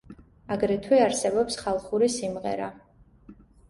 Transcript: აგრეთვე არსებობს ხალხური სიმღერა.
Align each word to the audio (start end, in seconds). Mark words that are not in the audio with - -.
აგრეთვე 0.55 1.03
არსებობს 1.09 1.61
ხალხური 1.63 2.11
სიმღერა. 2.19 2.75